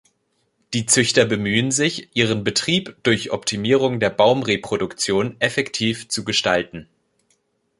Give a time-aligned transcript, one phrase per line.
[0.73, 6.87] Die Züchter bemühen sich, ihren Betrieb durch Optimierung der Baumreproduktion effektiv zu gestalten.